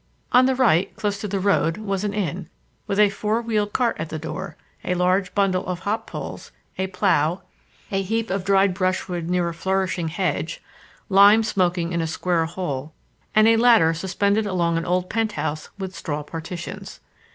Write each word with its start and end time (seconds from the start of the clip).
On 0.31 0.47
the 0.47 0.55
right, 0.55 0.95
close 0.95 1.19
to 1.21 1.27
the 1.27 1.39
road, 1.39 1.77
was 1.77 2.03
an 2.03 2.11
inn, 2.11 2.49
with 2.87 2.99
a 2.99 3.11
four 3.11 3.39
wheeled 3.39 3.71
cart 3.71 3.97
at 3.99 4.09
the 4.09 4.17
door, 4.17 4.55
a 4.83 4.95
large 4.95 5.35
bundle 5.35 5.63
of 5.67 5.81
hop 5.81 6.07
poles, 6.07 6.51
a 6.79 6.87
plough, 6.87 7.43
a 7.91 8.01
heap 8.01 8.31
of 8.31 8.43
dried 8.43 8.73
brushwood 8.73 9.29
near 9.29 9.47
a 9.47 9.53
flourishing 9.53 10.07
hedge, 10.07 10.59
lime 11.07 11.43
smoking 11.43 11.91
in 11.93 12.01
a 12.01 12.07
square 12.07 12.45
hole, 12.45 12.93
and 13.35 13.47
a 13.47 13.57
ladder 13.57 13.93
suspended 13.93 14.47
along 14.47 14.75
an 14.75 14.85
old 14.85 15.07
penthouse 15.07 15.69
with 15.77 15.95
straw 15.95 16.23
partitions. 16.23 16.99